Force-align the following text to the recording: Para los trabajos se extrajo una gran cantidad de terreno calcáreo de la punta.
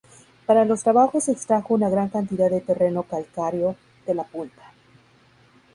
Para 0.47 0.65
los 0.65 0.81
trabajos 0.81 1.25
se 1.25 1.31
extrajo 1.31 1.75
una 1.75 1.87
gran 1.87 2.09
cantidad 2.09 2.49
de 2.49 2.61
terreno 2.61 3.03
calcáreo 3.03 3.75
de 4.07 4.15
la 4.15 4.23
punta. 4.23 4.71